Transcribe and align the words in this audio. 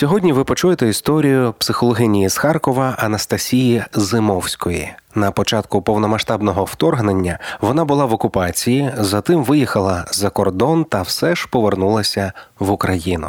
Сьогодні 0.00 0.32
ви 0.32 0.44
почуєте 0.44 0.88
історію 0.88 1.54
психологині 1.58 2.28
з 2.28 2.36
Харкова 2.36 2.96
Анастасії 2.98 3.84
Зимовської. 3.92 4.92
На 5.14 5.30
початку 5.30 5.82
повномасштабного 5.82 6.64
вторгнення 6.64 7.38
вона 7.60 7.84
була 7.84 8.04
в 8.04 8.12
окупації, 8.12 8.90
затим 8.98 9.44
виїхала 9.44 10.04
за 10.10 10.30
кордон 10.30 10.84
та 10.84 11.02
все 11.02 11.34
ж 11.34 11.48
повернулася 11.50 12.32
в 12.58 12.70
Україну. 12.70 13.28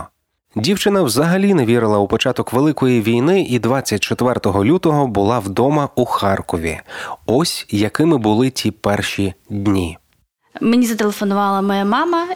Дівчина 0.56 1.02
взагалі 1.02 1.54
не 1.54 1.66
вірила 1.66 1.98
у 1.98 2.08
початок 2.08 2.54
великої 2.54 3.02
війни, 3.02 3.42
і 3.42 3.60
24 3.60 4.40
лютого 4.46 5.08
була 5.08 5.40
вдома 5.40 5.90
у 5.96 6.06
Харкові. 6.06 6.80
Ось 7.26 7.66
якими 7.70 8.18
були 8.18 8.50
ті 8.50 8.72
перші 8.72 9.34
дні. 9.50 9.98
Мені 10.62 10.86
зателефонувала 10.86 11.62
моя 11.62 11.86
мама. 11.86 12.28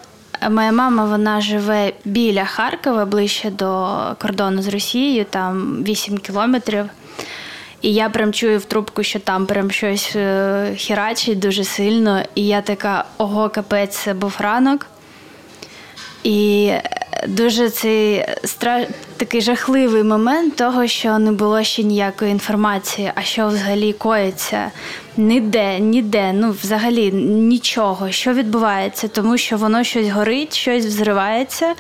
Моя 0.50 0.72
мама 0.72 1.06
вона 1.06 1.42
живе 1.42 1.94
біля 2.06 2.46
Харкова, 2.46 3.06
ближче 3.06 3.50
до 3.50 3.98
кордону 4.22 4.62
з 4.62 4.68
Росією, 4.68 5.26
там 5.30 5.84
8 5.84 6.18
кілометрів. 6.18 6.86
І 7.82 7.94
я 7.94 8.10
прям 8.10 8.34
чую 8.34 8.60
в 8.60 8.66
трубку, 8.66 9.04
що 9.04 9.20
там 9.20 9.46
прям 9.46 9.72
щось 9.72 10.16
е, 10.16 10.74
хірачить 10.76 11.40
дуже 11.40 11.64
сильно. 11.64 12.22
І 12.36 12.48
я 12.48 12.62
така, 12.62 13.06
ого, 13.18 13.50
капець, 13.50 13.98
це 13.98 14.14
був 14.14 14.36
ранок. 14.40 14.88
І 16.26 16.72
дуже 17.28 17.70
цей 17.70 18.26
стра... 18.44 18.88
такий 19.18 19.42
жахливий 19.42 20.04
момент 20.04 20.56
того, 20.56 20.88
що 20.88 21.20
не 21.20 21.32
було 21.32 21.64
ще 21.64 21.84
ніякої 21.84 22.32
інформації, 22.32 23.12
а 23.16 23.22
що 23.22 23.48
взагалі 23.48 23.94
коїться. 23.94 24.72
Ніде, 25.18 25.80
ніде, 25.80 26.34
ну 26.34 26.56
взагалі 26.64 27.12
нічого, 27.12 28.12
що 28.12 28.34
відбувається, 28.34 29.08
тому 29.08 29.38
що 29.38 29.58
воно 29.58 29.84
щось 29.84 30.10
горить, 30.10 30.56
щось 30.56 30.86
взривається. 30.86 31.74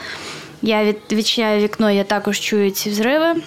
Я 0.62 0.84
від, 0.84 0.98
відчиняю 1.12 1.64
вікно, 1.64 1.92
я 1.92 2.04
також 2.04 2.40
чую 2.40 2.72
ці 2.72 2.90
взриви. 2.90 3.42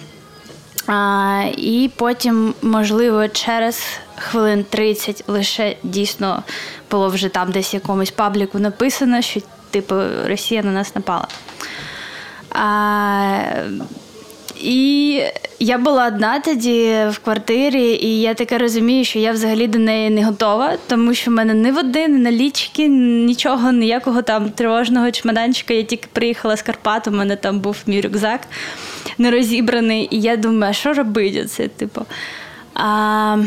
А, 0.87 1.43
І 1.57 1.91
потім, 1.95 2.53
можливо, 2.61 3.27
через 3.27 3.83
хвилин 4.15 4.65
30 4.69 5.23
лише 5.27 5.75
дійсно 5.83 6.43
було 6.91 7.09
вже 7.09 7.29
там 7.29 7.51
десь 7.51 7.73
якомусь 7.73 8.11
пабліку 8.11 8.59
написано, 8.59 9.21
що 9.21 9.39
типу 9.71 9.95
Росія 10.27 10.63
на 10.63 10.71
нас 10.71 10.95
напала. 10.95 11.27
А, 12.49 13.41
І 14.61 15.21
я 15.59 15.77
була 15.77 16.07
одна 16.07 16.39
тоді 16.39 16.95
в 17.09 17.19
квартирі, 17.23 17.99
і 18.01 18.21
я 18.21 18.33
таке 18.33 18.57
розумію, 18.57 19.05
що 19.05 19.19
я 19.19 19.31
взагалі 19.31 19.67
до 19.67 19.79
неї 19.79 20.09
не 20.09 20.25
готова, 20.25 20.77
тому 20.87 21.13
що 21.13 21.31
в 21.31 21.33
мене 21.33 21.53
ні 21.53 21.71
води, 21.71 22.07
ні 22.07 22.19
налічки, 22.19 22.87
нічого, 22.87 23.71
ніякого 23.71 24.21
там 24.21 24.49
тривожного 24.49 25.11
чемоданчика. 25.11 25.73
Я 25.73 25.83
тільки 25.83 26.07
приїхала 26.13 26.57
з 26.57 26.61
Карпат, 26.61 27.07
у 27.07 27.11
мене 27.11 27.35
там 27.35 27.59
був 27.59 27.77
мій 27.87 28.01
рюкзак 28.01 28.41
не 29.19 29.31
розібраний. 29.31 30.07
І 30.11 30.21
я 30.21 30.37
думаю, 30.37 30.73
що 30.73 30.93
робити? 30.93 31.45
Це, 31.45 31.67
типу. 31.67 32.05
А, 32.73 33.37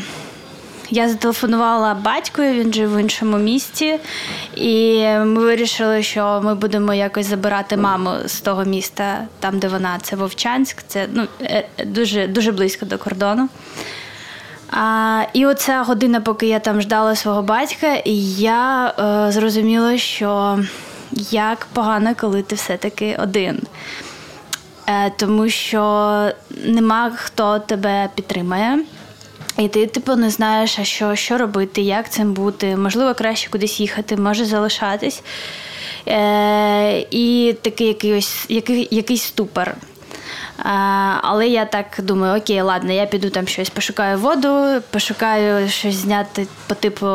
я 0.92 1.08
зателефонувала 1.08 1.94
батькові, 1.94 2.60
він 2.60 2.72
жив 2.72 2.94
в 2.96 3.00
іншому 3.00 3.36
місті, 3.36 3.98
і 4.54 5.04
ми 5.04 5.40
вирішили, 5.40 6.02
що 6.02 6.40
ми 6.44 6.54
будемо 6.54 6.94
якось 6.94 7.26
забирати 7.26 7.76
маму 7.76 8.10
з 8.26 8.40
того 8.40 8.64
міста, 8.64 9.26
там 9.40 9.58
де 9.58 9.68
вона 9.68 9.98
це 10.02 10.16
Вовчанськ, 10.16 10.82
це 10.86 11.06
ну, 11.12 11.26
е, 11.42 11.68
дуже, 11.86 12.26
дуже 12.26 12.52
близько 12.52 12.86
до 12.86 12.98
кордону. 12.98 13.48
А, 14.70 15.22
І 15.32 15.46
оця 15.46 15.82
година, 15.82 16.20
поки 16.20 16.46
я 16.46 16.58
там 16.58 16.80
ждала 16.80 17.16
свого 17.16 17.42
батька, 17.42 17.94
і 17.94 18.34
я 18.34 18.94
е, 18.98 19.32
зрозуміла, 19.32 19.98
що 19.98 20.58
як 21.30 21.66
погано, 21.72 22.14
коли 22.20 22.42
ти 22.42 22.54
все-таки 22.54 23.18
один. 23.22 23.62
Е, 24.86 25.12
Тому 25.16 25.48
що 25.48 26.30
нема 26.64 27.12
хто 27.16 27.58
тебе 27.58 28.08
підтримає. 28.14 28.78
І 29.62 29.68
ти, 29.68 29.86
типу, 29.86 30.16
не 30.16 30.30
знаєш, 30.30 30.78
а 30.78 30.84
що 30.84 31.14
що 31.14 31.38
робити, 31.38 31.82
як 31.82 32.10
цим 32.10 32.32
бути. 32.32 32.76
Можливо, 32.76 33.14
краще 33.14 33.50
кудись 33.50 33.80
їхати, 33.80 34.16
може 34.16 34.44
залишатись. 34.44 35.22
Е, 36.08 37.06
І 37.10 37.56
такий 37.62 37.86
якийсь, 37.86 38.46
який, 38.48 38.88
якийсь 38.90 39.22
ступор. 39.22 39.68
Е, 39.68 39.74
але 41.22 41.48
я 41.48 41.64
так 41.64 41.86
думаю, 41.98 42.40
окей, 42.40 42.60
ладно, 42.60 42.92
я 42.92 43.06
піду 43.06 43.30
там 43.30 43.46
щось, 43.46 43.70
пошукаю 43.70 44.18
воду, 44.18 44.82
пошукаю 44.90 45.68
щось 45.68 45.94
зняти 45.94 46.46
по 46.66 46.74
типу 46.74 47.06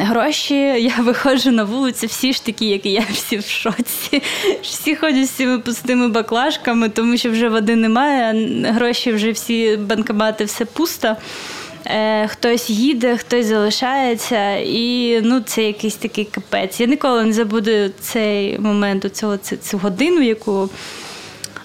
гроші. 0.00 0.54
Я 0.78 0.94
виходжу 0.98 1.50
на 1.50 1.64
вулицю, 1.64 2.06
всі 2.06 2.32
ж 2.32 2.44
такі, 2.44 2.66
як 2.66 2.86
і 2.86 2.90
я, 2.90 3.04
всі 3.12 3.36
в 3.36 3.44
шоці. 3.44 4.22
Всі 4.62 4.96
ходять 4.96 5.26
з 5.26 5.30
цими 5.30 5.58
пустими 5.58 6.08
баклажками, 6.08 6.88
тому 6.88 7.16
що 7.16 7.30
вже 7.30 7.48
води 7.48 7.76
немає, 7.76 8.48
гроші 8.72 9.12
вже 9.12 9.30
всі 9.30 9.76
банкомати, 9.76 10.44
все 10.44 10.64
пусто. 10.64 11.16
Е, 11.86 12.28
хтось 12.28 12.70
їде, 12.70 13.16
хтось 13.16 13.46
залишається, 13.46 14.56
і 14.56 15.20
ну, 15.22 15.40
це 15.40 15.62
якийсь 15.62 15.96
такий 15.96 16.24
капець. 16.24 16.80
Я 16.80 16.86
ніколи 16.86 17.24
не 17.24 17.32
забуду 17.32 17.70
цей 18.00 18.58
момент, 18.58 19.16
цього, 19.16 19.36
цю, 19.36 19.56
цю 19.56 19.78
годину, 19.78 20.20
яку. 20.20 20.70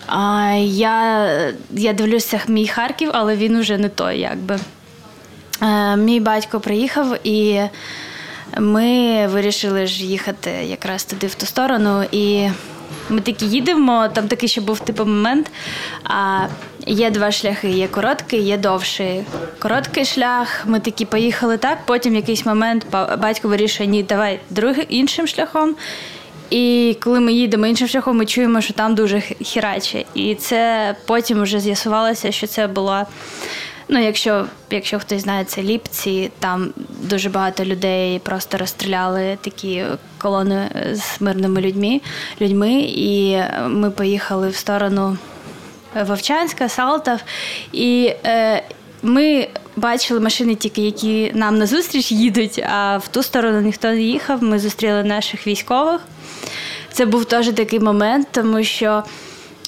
А, 0.07 0.51
Я 0.65 1.27
я 1.71 1.93
дивлюся 1.93 2.41
мій 2.47 2.67
Харків, 2.67 3.09
але 3.13 3.35
він 3.35 3.55
уже 3.55 3.77
не 3.77 3.89
той, 3.89 4.19
якби. 4.19 4.59
А, 5.59 5.65
е, 5.65 5.97
мій 5.97 6.19
батько 6.19 6.59
приїхав, 6.59 7.27
і 7.27 7.61
ми 8.57 9.27
вирішили 9.27 9.87
ж 9.87 10.05
їхати 10.05 10.51
якраз 10.51 11.03
туди 11.03 11.27
в 11.27 11.35
ту 11.35 11.45
сторону. 11.45 12.03
І 12.11 12.49
ми 13.09 13.21
такі 13.21 13.45
їдемо, 13.45 14.07
там 14.13 14.27
такий 14.27 14.49
ще 14.49 14.61
був 14.61 14.79
типу 14.79 15.05
момент. 15.05 15.51
А 16.03 16.47
Є 16.87 17.11
два 17.11 17.31
шляхи: 17.31 17.69
є 17.69 17.87
короткий, 17.87 18.41
є 18.41 18.57
довший. 18.57 19.23
Короткий 19.59 20.05
шлях. 20.05 20.63
Ми 20.65 20.79
такі 20.79 21.05
поїхали 21.05 21.57
так. 21.57 21.77
Потім 21.85 22.13
в 22.13 22.15
якийсь 22.15 22.45
момент 22.45 22.85
батько 23.21 23.47
вирішує, 23.47 23.89
ні, 23.89 24.03
давай 24.03 24.39
другим 24.49 24.85
іншим 24.89 25.27
шляхом. 25.27 25.75
І 26.49 26.97
коли 27.03 27.19
ми 27.19 27.33
їдемо 27.33 27.67
іншим 27.67 27.87
шляхом, 27.87 28.17
ми 28.17 28.25
чуємо, 28.25 28.61
що 28.61 28.73
там 28.73 28.95
дуже 28.95 29.21
хіраче. 29.21 30.05
І 30.13 30.35
це 30.35 30.95
потім 31.05 31.41
вже 31.41 31.59
з'ясувалося, 31.59 32.31
що 32.31 32.47
це 32.47 32.67
була. 32.67 33.05
Ну, 33.93 34.03
якщо 34.03 34.45
якщо 34.69 34.99
хтось 34.99 35.21
знає 35.21 35.45
це 35.45 35.63
ліпці, 35.63 36.31
там 36.39 36.73
дуже 37.01 37.29
багато 37.29 37.65
людей 37.65 38.19
просто 38.19 38.57
розстріляли 38.57 39.37
такі 39.41 39.83
колони 40.17 40.69
з 40.93 41.21
мирними 41.21 41.61
людьми. 41.61 42.01
людьми. 42.41 42.73
І 42.87 43.39
ми 43.67 43.91
поїхали 43.91 44.49
в 44.49 44.55
сторону 44.55 45.17
Вовчанська, 46.07 46.69
Салтов. 46.69 47.19
І 47.71 48.13
е, 48.25 48.63
ми 49.01 49.47
бачили 49.75 50.19
машини, 50.19 50.55
тільки 50.55 50.81
які 50.81 51.31
нам 51.33 51.57
назустріч 51.57 52.11
їдуть, 52.11 52.59
а 52.69 52.97
в 52.97 53.07
ту 53.07 53.23
сторону 53.23 53.61
ніхто 53.61 53.87
не 53.87 54.01
їхав. 54.01 54.43
Ми 54.43 54.59
зустріли 54.59 55.03
наших 55.03 55.47
військових. 55.47 56.01
Це 56.91 57.05
був 57.05 57.25
теж 57.25 57.47
такий 57.47 57.79
момент, 57.79 58.27
тому 58.31 58.63
що 58.63 59.03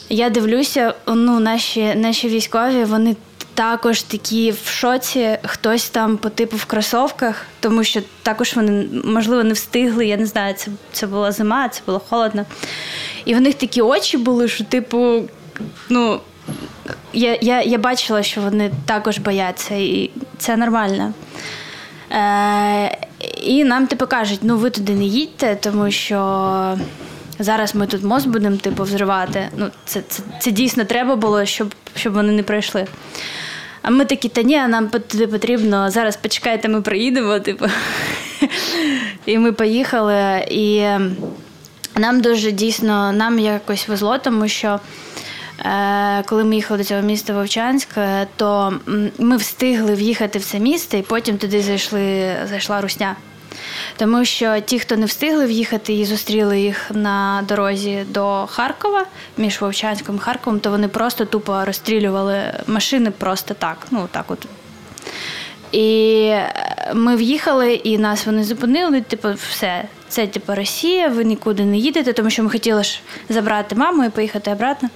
я 0.09 0.29
дивлюся, 0.29 0.93
ну, 1.07 1.39
наші, 1.39 1.95
наші 1.95 2.27
військові, 2.27 2.83
вони. 2.83 3.15
Також 3.55 4.01
такі 4.01 4.51
в 4.51 4.67
шоці, 4.67 5.37
хтось 5.43 5.89
там 5.89 6.17
по 6.17 6.29
типу 6.29 6.57
в 6.57 6.65
кросовках, 6.65 7.45
тому 7.59 7.83
що 7.83 8.01
також 8.23 8.55
вони, 8.55 8.87
можливо, 9.03 9.43
не 9.43 9.53
встигли. 9.53 10.05
Я 10.05 10.17
не 10.17 10.25
знаю, 10.25 10.53
це 10.53 10.71
це 10.91 11.07
була 11.07 11.31
зима, 11.31 11.69
це 11.69 11.81
було 11.85 12.01
холодно. 12.09 12.45
І 13.25 13.35
в 13.35 13.41
них 13.41 13.55
такі 13.55 13.81
очі 13.81 14.17
були, 14.17 14.47
що, 14.47 14.63
типу, 14.63 15.23
ну, 15.89 16.19
я 17.13 17.37
я, 17.41 17.61
я 17.61 17.77
бачила, 17.77 18.23
що 18.23 18.41
вони 18.41 18.71
також 18.85 19.17
бояться, 19.17 19.75
і 19.75 20.11
це 20.37 20.57
нормально. 20.57 21.13
Е, 22.11 22.97
І 23.37 23.63
нам 23.63 23.87
типу 23.87 24.07
кажуть, 24.07 24.39
ну 24.41 24.57
ви 24.57 24.69
туди 24.69 24.93
не 24.93 25.05
їдьте, 25.05 25.57
тому 25.61 25.91
що 25.91 26.77
зараз 27.39 27.75
ми 27.75 27.87
тут 27.87 28.03
мост 28.03 28.27
будемо 28.27 28.57
типу, 28.57 28.83
взривати. 28.83 29.49
Ну, 29.57 29.69
Це 29.85 30.01
це, 30.07 30.23
це 30.39 30.51
дійсно 30.51 30.83
треба 30.83 31.15
було, 31.15 31.45
щоб 31.45 31.75
щоб 31.95 32.13
вони 32.13 32.31
не 32.31 32.43
пройшли. 32.43 32.87
А 33.87 33.89
ми 33.89 34.05
такі, 34.05 34.29
та 34.29 34.41
ні, 34.41 34.67
нам 34.67 34.89
туди 34.89 35.27
потрібно, 35.27 35.89
зараз 35.91 36.17
почекайте, 36.17 36.67
ми 36.67 36.81
приїдемо. 36.81 37.39
Типу. 37.39 37.65
І 39.25 39.37
ми 39.37 39.51
поїхали, 39.51 40.45
і 40.49 40.85
нам 41.95 42.21
дуже 42.21 42.51
дійсно 42.51 43.13
нам 43.13 43.39
якось 43.39 43.87
везло, 43.87 44.17
тому 44.17 44.47
що. 44.47 44.79
Е, 45.59 46.23
коли 46.23 46.43
ми 46.43 46.55
їхали 46.55 46.77
до 46.77 46.83
цього 46.83 47.01
міста 47.01 47.33
Вовчанськ, 47.33 47.87
е, 47.97 48.27
то 48.35 48.73
ми 49.17 49.37
встигли 49.37 49.95
в'їхати 49.95 50.39
в 50.39 50.45
це 50.45 50.59
місто, 50.59 50.97
і 50.97 51.01
потім 51.01 51.37
туди 51.37 51.61
зайшли, 51.61 52.35
зайшла 52.49 52.81
русня. 52.81 53.15
Тому 53.97 54.25
що 54.25 54.59
ті, 54.65 54.79
хто 54.79 54.97
не 54.97 55.05
встигли 55.05 55.45
в'їхати 55.45 55.93
і 55.93 56.05
зустріли 56.05 56.59
їх 56.59 56.91
на 56.91 57.43
дорозі 57.47 58.05
до 58.09 58.45
Харкова 58.49 59.05
між 59.37 59.61
Вовчанськом 59.61 60.15
і 60.15 60.19
Харковом, 60.19 60.59
то 60.59 60.69
вони 60.69 60.87
просто 60.87 61.25
тупо 61.25 61.65
розстрілювали 61.65 62.41
машини 62.67 63.11
просто 63.11 63.53
так. 63.53 63.77
Ну 63.91 64.07
так 64.11 64.25
от. 64.27 64.47
І 65.71 66.31
ми 66.93 67.15
в'їхали, 67.15 67.73
і 67.73 67.97
нас 67.97 68.25
вони 68.25 68.43
зупинили. 68.43 69.01
Типу, 69.01 69.27
все, 69.33 69.83
це 70.09 70.27
типу 70.27 70.55
Росія, 70.55 71.07
ви 71.07 71.23
нікуди 71.23 71.65
не 71.65 71.77
їдете, 71.77 72.13
тому 72.13 72.29
що 72.29 72.43
ми 72.43 72.49
хотіли 72.49 72.83
ж 72.83 72.99
забрати 73.29 73.75
маму 73.75 74.03
і 74.03 74.09
поїхати 74.09 74.51
обратно. 74.51 74.89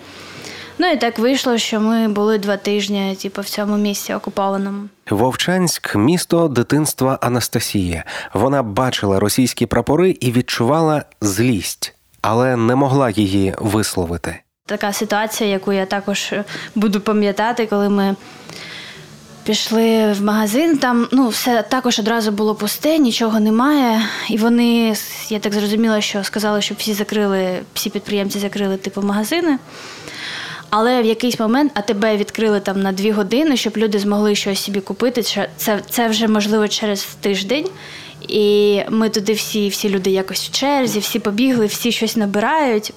Ну 0.81 0.91
і 0.91 0.97
так 0.97 1.19
вийшло, 1.19 1.57
що 1.57 1.79
ми 1.79 2.07
були 2.07 2.37
два 2.37 2.57
тижні, 2.57 3.17
типу, 3.21 3.41
в 3.41 3.45
цьому 3.45 3.77
місці 3.77 4.13
окупованому. 4.13 4.89
Вовчанськ 5.09 5.95
місто 5.95 6.47
дитинства 6.47 7.19
Анастасії. 7.21 8.03
Вона 8.33 8.63
бачила 8.63 9.19
російські 9.19 9.65
прапори 9.65 10.17
і 10.19 10.31
відчувала 10.31 11.03
злість, 11.21 11.95
але 12.21 12.55
не 12.55 12.75
могла 12.75 13.09
її 13.09 13.53
висловити. 13.57 14.39
Така 14.65 14.93
ситуація, 14.93 15.49
яку 15.49 15.73
я 15.73 15.85
також 15.85 16.33
буду 16.75 17.01
пам'ятати, 17.01 17.65
коли 17.65 17.89
ми 17.89 18.15
пішли 19.43 20.13
в 20.13 20.21
магазин. 20.21 20.77
Там 20.77 21.07
ну 21.11 21.27
все 21.27 21.63
також 21.63 21.99
одразу 21.99 22.31
було 22.31 22.55
пусте, 22.55 22.97
нічого 22.97 23.39
немає. 23.39 24.01
І 24.29 24.37
вони, 24.37 24.95
я 25.29 25.39
так 25.39 25.53
зрозуміла, 25.53 26.01
що 26.01 26.23
сказали, 26.23 26.61
щоб 26.61 26.77
всі 26.77 26.93
закрили, 26.93 27.59
всі 27.73 27.89
підприємці 27.89 28.39
закрили 28.39 28.77
типу 28.77 29.01
магазини. 29.01 29.57
Але 30.69 31.01
в 31.01 31.05
якийсь 31.05 31.39
момент 31.39 31.71
АТБ 31.75 32.05
відкрили 32.05 32.59
там 32.59 32.81
на 32.81 32.91
дві 32.91 33.11
години, 33.11 33.57
щоб 33.57 33.77
люди 33.77 33.99
змогли 33.99 34.35
щось 34.35 34.63
собі 34.63 34.79
купити. 34.79 35.23
Це 35.57 35.79
це 35.89 36.07
вже 36.07 36.27
можливо 36.27 36.67
через 36.67 37.03
тиждень. 37.03 37.67
І 38.27 38.81
ми 38.89 39.09
туди 39.09 39.33
всі, 39.33 39.69
всі 39.69 39.89
люди 39.89 40.09
якось 40.09 40.47
в 40.47 40.51
черзі, 40.51 40.99
всі 40.99 41.19
побігли, 41.19 41.65
всі 41.65 41.91
щось 41.91 42.15
набирають. 42.15 42.93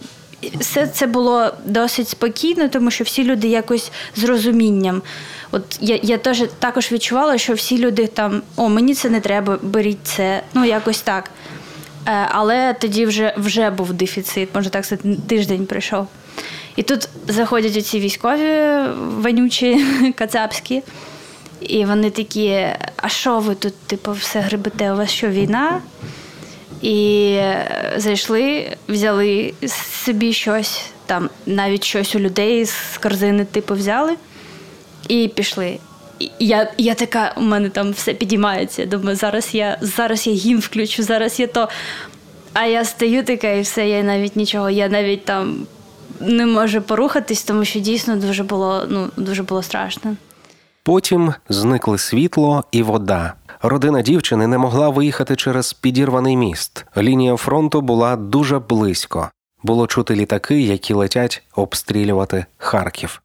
Все 0.61 0.87
це 0.87 1.07
було 1.07 1.55
досить 1.65 2.09
спокійно, 2.09 2.69
тому 2.69 2.91
що 2.91 3.05
всі 3.05 3.25
люди 3.25 3.49
якось 3.49 3.93
з 4.17 4.25
розумінням. 4.25 5.03
От 5.51 5.79
я 5.81 5.99
я 6.03 6.19
теж 6.19 6.45
також 6.59 6.93
відчувала, 6.93 7.39
що 7.39 7.55
всі 7.55 7.79
люди 7.79 8.07
там 8.07 8.43
о, 8.57 8.69
мені 8.69 8.95
це 8.95 9.11
не 9.11 9.21
треба, 9.21 9.59
беріть 9.63 9.99
це. 10.03 10.43
Ну 10.55 10.65
якось 10.65 11.01
так. 11.01 11.31
Е, 12.07 12.29
але 12.31 12.75
тоді 12.75 13.07
вже 13.07 13.35
вже 13.37 13.71
був 13.71 13.93
дефіцит, 13.93 14.49
може 14.55 14.71
так 14.71 14.85
сказати, 14.85 15.17
тиждень 15.29 15.67
прийшов. 15.67 16.07
І 16.77 16.83
тут 16.83 17.09
заходять 17.29 17.77
оці 17.77 18.01
військові 18.01 18.61
ванючі 18.97 19.85
кацапські, 20.19 20.83
і 21.61 21.85
вони 21.85 22.11
такі: 22.11 22.67
а 22.97 23.09
що 23.09 23.39
ви 23.39 23.55
тут, 23.55 23.75
типу, 23.77 24.13
все 24.13 24.41
грибете? 24.41 24.93
У 24.93 24.97
вас 24.97 25.11
що 25.11 25.29
війна? 25.29 25.81
І 26.83 27.39
зайшли, 27.97 28.77
взяли 28.89 29.55
собі 30.05 30.33
щось, 30.33 30.85
там 31.07 31.31
навіть 31.47 31.85
щось 31.85 32.15
у 32.15 32.19
людей 32.19 32.65
з 32.65 32.99
корзини, 33.03 33.45
типу, 33.45 33.75
взяли 33.75 34.17
і 35.09 35.29
пішли. 35.29 35.79
І 36.19 36.31
я 36.39 36.73
я 36.79 36.95
така, 36.95 37.35
у 37.37 37.41
мене 37.41 37.69
там 37.69 37.93
все 37.93 38.15
підіймається. 38.15 38.87
Думаю, 38.87 39.17
зараз 39.17 39.55
я 39.55 39.79
зараз 39.81 40.27
я 40.27 40.33
гімн 40.33 40.61
включу, 40.61 41.03
зараз 41.03 41.41
я 41.41 41.47
то. 41.47 41.69
А 42.53 42.65
я 42.65 42.85
стою 42.85 43.25
така, 43.25 43.51
і 43.51 43.61
все, 43.61 43.89
я 43.89 44.03
навіть 44.03 44.37
нічого, 44.37 44.71
я 44.71 44.89
навіть 44.89 45.25
там 45.25 45.67
не 46.23 46.47
може 46.47 46.81
порухатись, 46.81 47.43
тому 47.43 47.65
що 47.65 47.81
дійсно 47.81 48.17
дуже 48.17 48.43
було 48.43 48.85
ну, 48.89 49.09
дуже 49.17 49.43
було 49.43 49.63
страшно. 49.63 50.17
Потім 50.83 51.35
зникли 51.49 51.99
світло 51.99 52.65
і 52.73 52.83
вода. 52.83 53.35
Родина 53.63 54.03
дівчини 54.03 54.47
не 54.47 54.59
могла 54.59 54.89
виїхати 54.89 55.37
через 55.37 55.73
підірваний 55.73 56.37
міст. 56.37 56.87
Лінія 56.97 57.37
фронту 57.37 57.81
була 57.81 58.17
дуже 58.17 58.59
близько. 58.59 59.31
Було 59.63 59.87
чути 59.87 60.15
літаки, 60.15 60.61
які 60.61 60.95
летять 60.95 61.43
обстрілювати 61.57 62.47
Харків. 62.59 63.23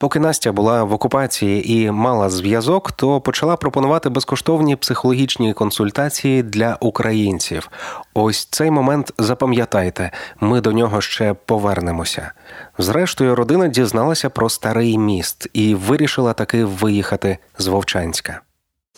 Поки 0.00 0.18
Настя 0.18 0.52
була 0.52 0.84
в 0.84 0.92
окупації 0.92 1.72
і 1.72 1.90
мала 1.90 2.30
зв'язок, 2.30 2.92
то 2.92 3.20
почала 3.20 3.56
пропонувати 3.56 4.08
безкоштовні 4.08 4.76
психологічні 4.76 5.52
консультації 5.52 6.42
для 6.42 6.76
українців. 6.80 7.70
Ось 8.14 8.44
цей 8.44 8.70
момент 8.70 9.12
запам'ятайте, 9.18 10.10
ми 10.40 10.60
до 10.60 10.72
нього 10.72 11.00
ще 11.00 11.34
повернемося. 11.34 12.32
Зрештою, 12.78 13.34
родина 13.34 13.68
дізналася 13.68 14.30
про 14.30 14.48
старий 14.48 14.98
міст 14.98 15.48
і 15.52 15.74
вирішила 15.74 16.32
таки 16.32 16.64
виїхати 16.64 17.38
з 17.58 17.66
Вовчанська. 17.66 18.40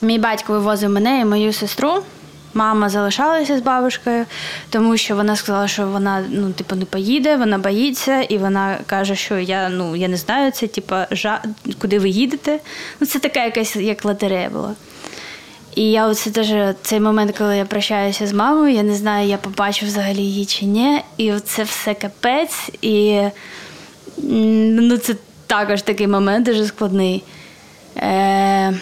Мій 0.02 0.18
батько 0.18 0.52
вивозив 0.52 0.90
мене 0.90 1.20
і 1.20 1.24
мою 1.24 1.52
сестру. 1.52 2.02
Мама 2.54 2.88
залишалася 2.88 3.58
з 3.58 3.60
бабушкою, 3.60 4.26
тому 4.70 4.96
що 4.96 5.16
вона 5.16 5.36
сказала, 5.36 5.68
що 5.68 5.86
вона 5.86 6.24
ну, 6.30 6.52
типу, 6.52 6.76
не 6.76 6.84
поїде, 6.84 7.36
вона 7.36 7.58
боїться, 7.58 8.22
і 8.22 8.38
вона 8.38 8.78
каже, 8.86 9.16
що 9.16 9.38
я 9.38 9.68
ну, 9.68 9.96
я 9.96 10.08
не 10.08 10.16
знаю, 10.16 10.52
це 10.52 10.66
типу, 10.66 10.94
жа... 11.10 11.42
куди 11.80 11.98
ви 11.98 12.08
їдете. 12.08 12.58
Ну, 13.00 13.06
Це 13.06 13.18
така 13.18 13.44
якась 13.44 13.76
як 13.76 14.04
лотерея 14.04 14.50
була. 14.50 14.74
І 15.74 15.90
я 15.90 16.06
оце 16.06 16.30
теж 16.30 16.74
цей 16.82 17.00
момент, 17.00 17.38
коли 17.38 17.56
я 17.56 17.64
прощаюся 17.64 18.26
з 18.26 18.32
мамою, 18.32 18.74
я 18.74 18.82
не 18.82 18.94
знаю, 18.94 19.28
я 19.28 19.36
побачу 19.36 19.86
взагалі 19.86 20.22
її 20.22 20.46
чи 20.46 20.64
ні. 20.64 21.00
І 21.16 21.32
це 21.44 21.62
все 21.62 21.94
капець. 21.94 22.70
І 22.82 23.20
ну, 24.18 24.96
це 24.96 25.14
також 25.46 25.82
такий 25.82 26.06
момент 26.06 26.46
дуже 26.46 26.66
складний. 26.66 27.22
Е, 27.96 28.74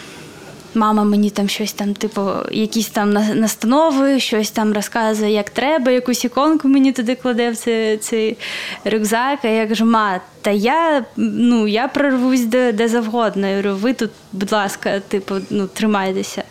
Мама 0.74 1.04
мені 1.04 1.30
там 1.30 1.48
щось 1.48 1.72
там, 1.72 1.94
типу, 1.94 2.30
якісь 2.50 2.88
там 2.88 3.12
настанови, 3.12 4.20
щось 4.20 4.50
там 4.50 4.72
розказує, 4.72 5.32
як 5.32 5.50
треба, 5.50 5.92
якусь 5.92 6.24
іконку 6.24 6.68
мені 6.68 6.92
туди 6.92 7.14
кладе 7.14 7.50
в 7.50 7.56
цей, 7.56 7.96
цей 7.96 8.36
рюкзак. 8.84 9.38
А 9.42 9.48
я 9.48 9.66
кажу, 9.66 9.84
ма, 9.84 10.20
та 10.42 10.50
я 10.50 11.04
ну, 11.16 11.66
я 11.66 11.88
прорвусь 11.88 12.44
де, 12.44 12.72
де 12.72 12.88
завгодно. 12.88 13.46
Я 13.46 13.56
говорю, 13.56 13.76
ви 13.76 13.94
тут, 13.94 14.10
будь 14.32 14.52
ласка, 14.52 15.00
типу, 15.00 15.34
ну, 15.50 15.66
тримайтеся. 15.66 16.42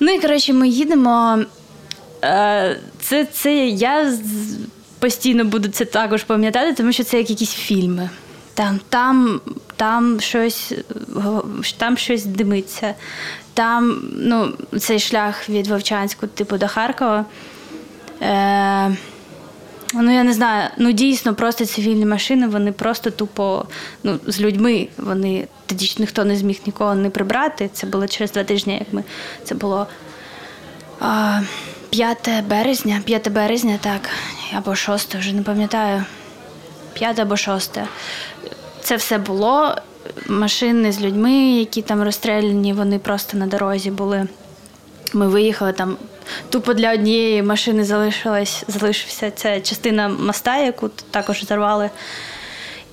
Ну 0.00 0.12
і 0.12 0.18
коротше, 0.18 0.52
ми 0.52 0.68
їдемо. 0.68 1.38
Е, 2.24 2.80
це, 3.00 3.24
це 3.24 3.54
я 3.68 4.12
постійно 4.98 5.44
буду 5.44 5.68
це 5.68 5.84
також 5.84 6.24
пам'ятати, 6.24 6.72
тому 6.72 6.92
що 6.92 7.04
це 7.04 7.18
як 7.18 7.30
якісь 7.30 7.52
фільми. 7.52 8.10
Там 8.54 8.80
там, 8.88 9.40
там 9.76 10.20
щось 10.20 10.74
там 11.76 11.96
щось 11.96 12.24
димиться. 12.24 12.94
Там 13.54 14.02
ну, 14.12 14.52
цей 14.78 14.98
шлях 14.98 15.48
від 15.48 15.66
Вовчанську, 15.66 16.26
типу, 16.26 16.56
до 16.56 16.68
Харкова. 16.68 17.24
Е, 18.22 18.96
Ну, 19.96 20.10
я 20.12 20.24
не 20.24 20.32
знаю, 20.32 20.70
ну 20.78 20.92
дійсно, 20.92 21.34
просто 21.34 21.66
цивільні 21.66 22.06
машини, 22.06 22.46
вони 22.46 22.72
просто 22.72 23.10
тупо 23.10 23.66
ну, 24.02 24.20
з 24.26 24.40
людьми. 24.40 24.88
Вони 24.98 25.48
тоді 25.66 25.86
ж 25.86 25.96
ніхто 25.98 26.24
не 26.24 26.36
зміг 26.36 26.60
нікого 26.66 26.94
не 26.94 27.10
прибрати. 27.10 27.70
Це 27.72 27.86
було 27.86 28.08
через 28.08 28.32
два 28.32 28.44
тижні, 28.44 28.72
як 28.78 28.92
ми 28.92 29.04
це 29.44 29.54
було 29.54 29.86
а, 31.00 31.40
5 31.90 32.30
березня, 32.48 33.00
5 33.04 33.32
березня, 33.32 33.78
так, 33.80 34.00
або 34.56 34.74
6, 34.74 35.14
вже 35.14 35.32
не 35.32 35.42
пам'ятаю. 35.42 36.04
5 36.92 37.18
або 37.18 37.36
6 37.36 37.78
це 38.84 38.96
все 38.96 39.18
було. 39.18 39.74
Машини 40.28 40.92
з 40.92 41.00
людьми, 41.00 41.32
які 41.32 41.82
там 41.82 42.02
розстріляні, 42.02 42.72
вони 42.72 42.98
просто 42.98 43.38
на 43.38 43.46
дорозі 43.46 43.90
були. 43.90 44.26
Ми 45.12 45.28
виїхали 45.28 45.72
там. 45.72 45.96
Тупо 46.50 46.74
для 46.74 46.92
однієї 46.92 47.42
машини 47.42 47.84
залишилась, 47.84 48.64
залишився 48.68 49.30
ця 49.30 49.60
частина 49.60 50.08
моста, 50.08 50.56
яку 50.56 50.90
також 51.10 51.44
зарвали. 51.44 51.90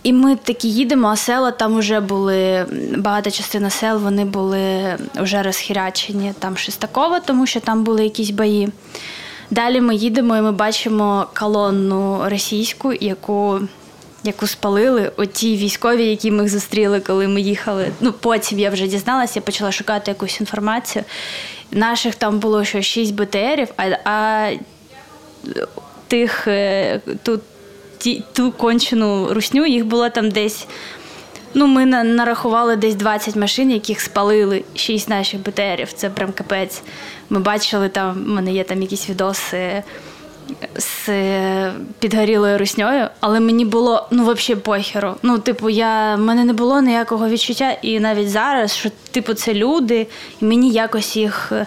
І 0.04 0.14
ми 0.14 0.36
такі 0.36 0.70
їдемо, 0.70 1.08
а 1.08 1.16
села 1.16 1.52
там 1.52 1.78
вже 1.78 2.00
були, 2.00 2.66
багата 2.98 3.32
частина 3.32 3.70
сел 3.70 3.98
вони 3.98 4.26
були 4.26 4.96
вже 5.16 5.44
розхірячені 5.44 6.34
там 6.40 6.58
Шестакова, 6.58 7.20
тому 7.20 7.46
що 7.46 7.60
там 7.60 7.84
були 7.84 8.04
якісь 8.04 8.30
бої. 8.30 8.70
Далі 9.50 9.82
ми 9.82 9.96
їдемо 9.96 10.38
і 10.38 10.42
ми 10.42 10.52
бачимо 10.52 11.28
колонну 11.34 12.30
російську, 12.30 12.94
яку 12.94 13.60
яку 14.24 14.48
спалили 14.48 15.12
оті 15.18 15.58
військові, 15.58 16.06
які 16.06 16.32
ми 16.32 16.50
зустріли, 16.50 17.00
коли 17.00 17.28
ми 17.28 17.42
їхали. 17.42 17.92
Ну 18.00 18.14
потім 18.14 18.60
я 18.60 18.70
вже 18.70 18.88
дізналася, 18.88 19.34
я 19.36 19.42
почала 19.42 19.72
шукати 19.72 20.12
якусь 20.12 20.40
інформацію. 20.40 21.06
Наших 21.72 22.16
там 22.16 22.40
було 22.40 22.64
що 22.64 22.82
6 22.82 23.16
БТРів, 23.16 23.68
а 23.78 23.84
а 24.06 24.52
тих 26.08 26.48
е, 26.48 27.00
ту, 27.24 27.40
ті, 27.98 28.24
ту 28.34 28.52
кончену 28.52 29.34
русню 29.34 29.66
їх 29.66 29.86
було 29.86 30.10
там 30.10 30.32
десь. 30.32 30.68
Ну, 31.54 31.68
ми 31.68 31.86
нарахували 31.86 32.76
десь 32.76 32.96
20 32.96 33.36
машин, 33.36 33.72
яких 33.72 34.02
спалили 34.02 34.64
6 34.76 35.10
наших 35.10 35.40
БТРів. 35.40 35.94
Це 35.94 36.10
прям 36.10 36.32
капець. 36.32 36.82
Ми 37.30 37.40
бачили 37.40 37.90
там, 37.90 38.26
у 38.28 38.30
мене 38.30 38.54
є 38.54 38.64
там 38.64 38.82
якісь 38.82 39.10
відоси 39.10 39.84
з 40.76 41.10
підгорілою 42.00 42.58
русньою, 42.58 43.08
але 43.20 43.40
мені 43.40 43.66
було 43.66 44.08
ну 44.12 44.24
взагалі 44.24 44.62
похеру. 44.62 45.16
Ну, 45.24 45.40
типу, 45.40 45.70
я 45.70 46.16
в 46.16 46.20
мене 46.20 46.46
не 46.46 46.54
було 46.54 46.82
ніякого 46.82 47.30
відчуття, 47.30 47.78
і 47.82 48.00
навіть 48.00 48.30
зараз, 48.30 48.76
що 48.76 48.90
типу, 49.12 49.34
це 49.34 49.54
люди, 49.54 50.08
і 50.42 50.46
мені 50.46 50.72
якось 50.72 51.16
їх 51.18 51.52
е, 51.52 51.66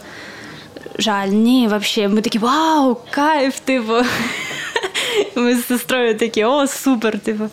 жаль. 0.99 1.29
Ні, 1.29 1.67
взагалі, 1.67 2.15
ми 2.15 2.21
такі 2.21 2.39
вау, 2.39 2.97
кайф, 3.11 3.61
типу. 3.61 3.95
Ми 5.37 5.57
з 5.57 5.67
сестрою 5.67 6.19
такі, 6.19 6.45
о, 6.45 6.67
супер, 6.67 7.19
типу. 7.19 7.45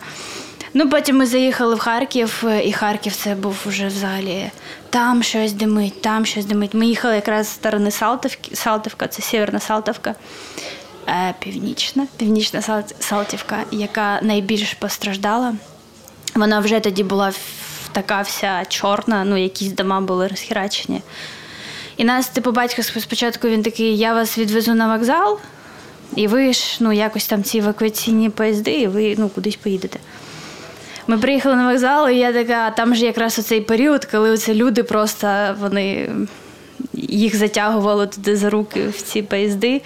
Ну, 0.74 0.88
потім 0.88 1.16
ми 1.16 1.26
заїхали 1.26 1.74
в 1.74 1.78
Харків, 1.78 2.44
і 2.64 2.72
Харків 2.72 3.16
це 3.16 3.34
був 3.34 3.56
вже 3.66 3.86
взагалі. 3.86 4.50
Там 4.90 5.22
щось 5.22 5.52
димить, 5.52 6.02
там 6.02 6.26
щось 6.26 6.44
димить. 6.44 6.74
Ми 6.74 6.86
їхали 6.86 7.14
якраз 7.14 7.46
з 7.46 7.50
сторони 7.50 7.90
Салтовки, 7.90 8.56
Салтовка, 8.56 9.08
це 9.08 9.22
Сєвєрна 9.22 9.60
Салтовка. 9.60 10.14
Е, 11.08 11.34
північна, 11.38 12.06
північна 12.16 12.84
Салтівка, 13.00 13.64
яка 13.70 14.18
найбільш 14.22 14.74
постраждала. 14.74 15.54
Вона 16.34 16.58
вже 16.60 16.80
тоді 16.80 17.04
була 17.04 17.32
така 17.92 18.20
вся 18.20 18.64
чорна, 18.68 19.24
ну, 19.24 19.36
якісь 19.36 19.72
дома 19.72 20.00
були 20.00 20.28
розхерачені. 20.28 21.02
І 21.96 22.04
нас, 22.04 22.28
типу, 22.28 22.52
батько 22.52 22.82
спочатку 22.82 23.48
він 23.48 23.62
такий: 23.62 23.98
я 23.98 24.14
вас 24.14 24.38
відвезу 24.38 24.74
на 24.74 24.96
вокзал, 24.96 25.38
і 26.16 26.26
ви 26.26 26.52
ж 26.52 26.76
ну, 26.80 26.92
якось 26.92 27.26
там 27.26 27.42
ці 27.42 27.58
евакуаційні 27.58 28.30
поїзди, 28.30 28.72
і 28.72 28.86
ви 28.86 29.14
ну, 29.18 29.28
кудись 29.28 29.56
поїдете. 29.56 29.98
Ми 31.06 31.18
приїхали 31.18 31.56
на 31.56 31.70
вокзал, 31.70 32.08
і 32.08 32.18
я 32.18 32.32
така, 32.32 32.70
там 32.70 32.94
ж 32.94 33.04
якраз 33.04 33.38
оцей 33.38 33.60
період, 33.60 34.04
коли 34.04 34.30
оці 34.30 34.54
люди 34.54 34.82
просто 34.82 35.56
вони 35.60 36.10
їх 36.94 37.36
затягували 37.36 38.06
туди 38.06 38.36
за 38.36 38.50
руки 38.50 38.88
в 38.88 39.02
ці 39.02 39.22
поїзди. 39.22 39.82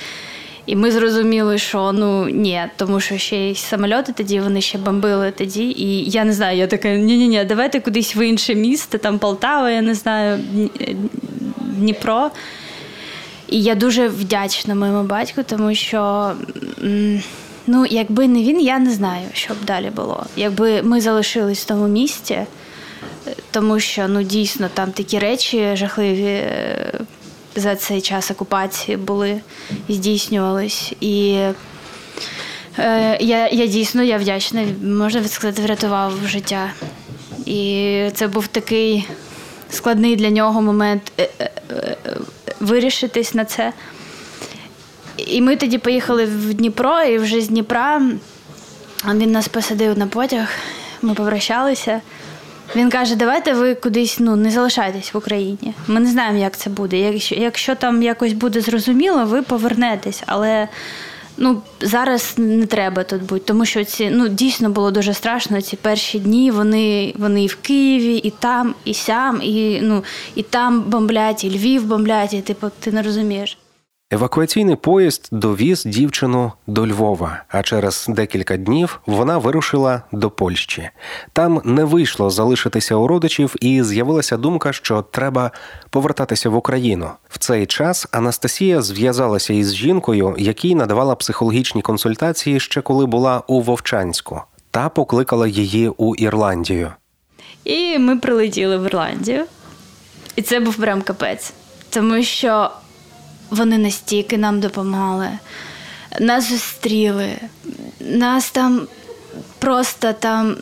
І 0.67 0.77
ми 0.77 0.91
зрозуміли, 0.91 1.59
що 1.59 1.93
ну 1.93 2.29
ні, 2.29 2.63
тому 2.77 3.01
що 3.01 3.19
ще 3.19 3.37
й 3.37 3.55
самольоти 3.55 4.13
тоді 4.13 4.41
вони 4.41 4.61
ще 4.61 4.79
бомбили 4.79 5.31
тоді. 5.31 5.65
І 5.65 6.11
я 6.11 6.25
не 6.25 6.33
знаю, 6.33 6.59
я 6.59 6.67
така, 6.67 6.89
ні-ні, 6.89 7.29
ні 7.29 7.45
давайте 7.45 7.81
кудись 7.81 8.17
в 8.17 8.27
інше 8.27 8.55
місто, 8.55 8.99
там 8.99 9.19
Полтава, 9.19 9.71
я 9.71 9.83
не 9.83 9.95
знаю, 9.95 10.39
Дніпро. 11.61 12.31
І 13.49 13.63
я 13.63 13.75
дуже 13.75 14.09
вдячна 14.09 14.75
моєму 14.75 15.03
батьку, 15.03 15.43
тому 15.43 15.75
що. 15.75 16.33
Ну, 17.67 17.87
якби 17.87 18.29
не 18.29 18.43
він, 18.43 18.61
я 18.61 18.79
не 18.79 18.91
знаю, 18.91 19.27
що 19.33 19.55
б 19.55 19.57
далі 19.67 19.91
було. 19.97 20.27
Якби 20.37 20.83
ми 20.83 21.01
залишились 21.01 21.63
в 21.63 21.67
тому 21.67 21.89
місті, 21.89 22.39
тому 23.51 23.81
що 23.81 24.09
ну 24.09 24.23
дійсно 24.23 24.69
там 24.75 24.93
такі 24.93 25.19
речі 25.19 25.71
жахливі 25.77 26.25
е, 26.25 26.93
за 27.57 27.77
цей 27.77 28.01
час 28.01 28.31
окупації 28.31 28.97
були 28.97 29.41
і 29.89 29.93
здійснювались. 29.93 30.93
І 31.01 31.39
е, 32.79 33.19
я 33.21 33.49
я 33.49 33.67
дійсно 33.67 34.03
я 34.03 34.19
вдячна, 34.19 34.65
можна 34.83 35.29
сказати, 35.29 35.63
врятував 35.63 36.13
життя. 36.27 36.71
І 37.47 38.11
це 38.15 38.29
був 38.29 38.47
такий 38.47 39.09
складний 39.71 40.17
для 40.17 40.31
нього 40.31 40.63
момент 40.63 41.13
е, 41.19 41.29
е, 41.41 41.97
вирішитись 42.61 43.35
на 43.35 43.45
це. 43.45 43.73
І 45.17 45.41
ми 45.41 45.57
тоді 45.57 45.79
поїхали 45.79 46.25
в 46.25 46.55
Дніпро, 46.55 47.03
і 47.03 47.19
вже 47.19 47.41
з 47.41 47.49
Дніпра 47.49 48.03
він 49.15 49.33
нас 49.33 49.49
посадив 49.49 49.99
на 49.99 50.07
потяг, 50.07 50.49
ми 51.03 51.15
попрощалися. 51.15 52.01
Він 52.77 52.91
каже: 52.91 53.17
давайте 53.17 53.53
ви 53.53 53.75
кудись 53.75 54.17
ну, 54.21 54.37
не 54.37 54.51
залишайтесь 54.51 55.15
в 55.15 55.17
Україні. 55.17 55.75
Ми 55.87 56.01
не 56.01 56.11
знаємо, 56.11 56.39
як 56.39 56.57
це 56.57 56.71
буде. 56.71 56.99
Якщо 56.99 57.35
якщо 57.35 57.75
там 57.75 58.03
якось 58.03 58.33
буде 58.33 58.61
зрозуміло, 58.61 59.25
ви 59.25 59.43
повернетесь. 59.43 60.23
Але 60.27 60.69
ну, 61.37 61.63
зараз 61.81 62.35
не 62.37 62.67
треба 62.67 63.05
тут 63.05 63.23
бути, 63.23 63.45
тому 63.45 63.65
що 63.65 63.85
ці 63.85 64.11
ну, 64.11 64.29
дійсно 64.29 64.71
було 64.71 64.91
дуже 64.91 65.15
страшно. 65.15 65.61
Ці 65.61 65.77
перші 65.77 66.19
дні 66.19 66.51
вони 66.51 67.15
вони 67.19 67.45
і 67.45 67.47
в 67.47 67.57
Києві, 67.57 68.17
і 68.17 68.31
там, 68.31 68.75
і 68.85 68.95
сям, 68.95 69.43
і 69.43 69.81
ну, 69.83 70.05
і 70.35 70.43
там 70.43 70.83
бомблять, 70.83 71.45
і 71.45 71.51
Львів 71.51 71.85
бомблять, 71.85 72.35
і 72.35 72.41
типу, 72.41 72.71
ти 72.81 72.93
не 72.93 73.03
розумієш. 73.03 73.59
Евакуаційний 74.11 74.77
поїзд 74.77 75.29
довіз 75.31 75.85
дівчину 75.85 76.53
до 76.67 76.87
Львова, 76.87 77.43
а 77.49 77.63
через 77.63 78.07
декілька 78.09 78.57
днів 78.57 79.01
вона 79.07 79.39
вирушила 79.39 80.03
до 80.13 80.31
Польщі. 80.31 80.91
Там 81.33 81.61
не 81.65 81.85
вийшло 81.85 82.31
залишитися 82.31 82.95
у 82.95 83.07
родичів, 83.07 83.55
і 83.61 83.83
з'явилася 83.83 84.37
думка, 84.37 84.73
що 84.73 85.03
треба 85.03 85.51
повертатися 85.91 86.49
в 86.49 86.57
Україну. 86.57 87.11
В 87.29 87.39
цей 87.39 87.67
час 87.67 88.07
Анастасія 88.11 88.83
зв'язалася 88.83 89.53
із 89.53 89.75
жінкою, 89.75 90.35
якій 90.39 90.75
надавала 90.75 91.15
психологічні 91.15 91.83
консультації 91.83 92.61
ще 92.61 92.81
коли 92.81 93.07
була 93.07 93.43
у 93.47 93.61
Вовчанську, 93.61 94.41
та 94.71 94.89
покликала 94.89 95.47
її 95.47 95.89
у 95.89 96.15
Ірландію. 96.15 96.93
І 97.65 97.99
ми 97.99 98.17
прилетіли 98.17 98.79
в 98.79 98.85
Ірландію, 98.85 99.45
і 100.37 100.43
це 100.43 100.61
був 100.61 100.77
прям 100.77 101.03
капець, 101.03 101.53
тому 101.91 102.23
що 102.23 102.71
вони 103.51 103.79
настільки 103.79 104.39
нам 104.39 104.61
допомагали, 104.61 105.29
нас 106.21 106.49
зустріли, 106.49 107.31
нас 108.01 108.51
там. 108.51 108.87
Просто 109.59 110.13
там 110.13 110.57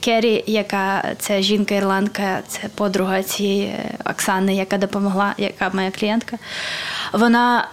Керрі, 0.00 0.44
яка 0.46 1.02
це 1.18 1.42
жінка-ірландка, 1.42 2.40
це 2.48 2.60
подруга 2.74 3.22
цієї 3.22 3.74
Оксани, 4.04 4.54
яка 4.54 4.78
допомогла, 4.78 5.34
яка 5.38 5.70
моя 5.74 5.90
клієнтка. 5.90 6.38
Вона 7.12 7.68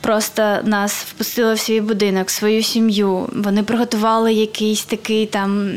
просто 0.00 0.58
нас 0.64 0.92
впустили 0.92 1.54
в 1.54 1.58
свій 1.58 1.80
будинок, 1.80 2.30
свою 2.30 2.62
сім'ю. 2.62 3.28
Вони 3.32 3.62
приготували 3.62 4.32
якийсь 4.32 4.84
такий 4.84 5.26
там 5.26 5.70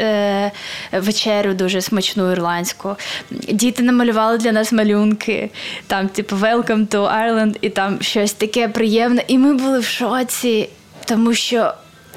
е, 0.00 0.52
вечерю 0.92 1.54
дуже 1.54 1.80
смачну 1.80 2.32
ірландську. 2.32 2.96
Діти 3.30 3.82
намалювали 3.82 4.38
для 4.38 4.52
нас 4.52 4.72
малюнки, 4.72 5.50
там, 5.86 6.08
типу, 6.08 6.36
Welcome 6.36 6.86
to 6.86 7.14
Ireland, 7.22 7.56
і 7.60 7.70
там 7.70 8.02
щось 8.02 8.32
таке 8.32 8.68
приємне. 8.68 9.24
І 9.28 9.38
ми 9.38 9.54
були 9.54 9.78
в 9.78 9.84
шоці, 9.84 10.68
тому 11.04 11.34
що 11.34 11.72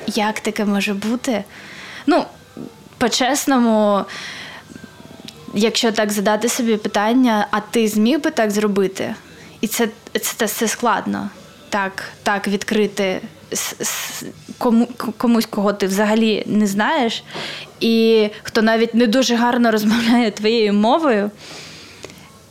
як 0.07 0.39
таке 0.39 0.65
може 0.65 0.93
бути? 0.93 1.43
Ну, 2.07 2.25
по-чесному. 2.97 4.05
Якщо 5.53 5.91
так 5.91 6.11
задати 6.11 6.49
собі 6.49 6.77
питання, 6.77 7.47
а 7.51 7.59
ти 7.59 7.87
зміг 7.87 8.21
би 8.21 8.31
так 8.31 8.51
зробити? 8.51 9.15
І 9.61 9.67
це 9.67 9.89
це, 10.21 10.47
це 10.47 10.67
складно 10.67 11.29
так 11.69 12.03
так 12.23 12.47
відкрити 12.47 13.21
кому, 14.57 14.87
комусь, 15.17 15.45
кого 15.45 15.73
ти 15.73 15.87
взагалі 15.87 16.43
не 16.45 16.67
знаєш, 16.67 17.23
і 17.79 18.27
хто 18.43 18.61
навіть 18.61 18.95
не 18.95 19.07
дуже 19.07 19.35
гарно 19.35 19.71
розмовляє 19.71 20.31
твоєю 20.31 20.73
мовою. 20.73 21.31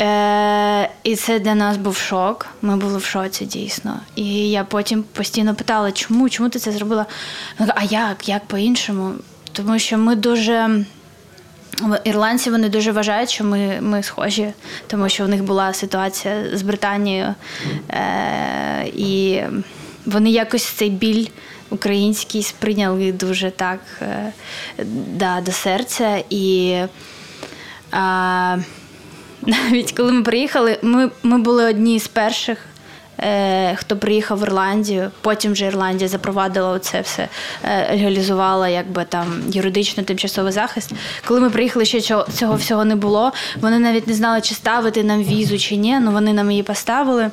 Е, 0.02 0.90
І 1.02 1.16
це 1.16 1.38
для 1.38 1.54
нас 1.54 1.76
був 1.76 1.96
шок. 1.96 2.46
Ми 2.62 2.76
були 2.76 2.98
в 2.98 3.04
шоці 3.04 3.44
дійсно. 3.44 4.00
І 4.14 4.50
я 4.50 4.64
потім 4.64 5.04
постійно 5.12 5.54
питала, 5.54 5.92
чому 5.92 6.28
чому 6.28 6.48
ти 6.48 6.58
це 6.58 6.72
зробила? 6.72 7.06
А 7.58 7.84
як? 7.84 8.28
Як 8.28 8.46
по-іншому? 8.46 9.12
Тому 9.52 9.78
що 9.78 9.98
ми 9.98 10.16
дуже. 10.16 10.84
Ірландці 12.04 12.50
вони 12.50 12.68
дуже 12.68 12.92
вважають, 12.92 13.30
що 13.30 13.44
ми 13.44 13.80
ми 13.80 14.02
схожі, 14.02 14.52
тому 14.86 15.08
що 15.08 15.24
в 15.24 15.28
них 15.28 15.44
була 15.44 15.72
ситуація 15.72 16.44
з 16.52 16.62
Британією, 16.62 17.34
Е, 17.90 18.86
і 18.96 19.42
вони 20.06 20.30
якось 20.30 20.64
цей 20.64 20.90
біль 20.90 21.26
український 21.70 22.42
сприйняли 22.42 23.12
дуже 23.12 23.50
так 23.50 23.80
е, 24.02 24.32
да, 25.14 25.40
до 25.40 25.52
серця. 25.52 26.22
І 26.30 26.70
е, 26.70 26.88
навіть 29.42 29.92
коли 29.96 30.12
ми 30.12 30.22
приїхали, 30.22 30.78
ми, 30.82 31.10
ми 31.22 31.38
були 31.38 31.64
одні 31.64 31.98
з 32.00 32.08
перших. 32.08 32.58
Е, 33.20 33.76
хто 33.76 33.96
приїхав 33.96 34.38
в 34.38 34.42
Ірландію. 34.42 35.10
Потім 35.20 35.52
вже 35.52 35.66
Ірландія 35.66 36.08
запровадила 36.08 36.78
це 36.78 37.00
все, 37.00 37.28
е, 37.64 37.96
легалізувала 37.96 38.68
якби 38.68 39.04
там 39.04 39.42
юридично 39.48 40.02
тимчасовий 40.02 40.52
захист. 40.52 40.92
Коли 41.26 41.40
ми 41.40 41.50
приїхали, 41.50 41.84
ще 41.84 42.00
цього 42.00 42.54
всього 42.54 42.84
не 42.84 42.96
було. 42.96 43.32
Вони 43.60 43.78
навіть 43.78 44.06
не 44.06 44.14
знали, 44.14 44.40
чи 44.40 44.54
ставити 44.54 45.04
нам 45.04 45.22
візу, 45.22 45.58
чи 45.58 45.76
ні. 45.76 46.00
Ну 46.00 46.12
вони 46.12 46.32
нам 46.32 46.50
її 46.50 46.62
поставили. 46.62 47.30